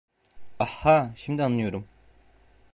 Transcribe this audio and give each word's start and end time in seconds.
Ahha, 0.59 1.13
şimdi 1.15 1.43
anlıyorum. 1.43 1.87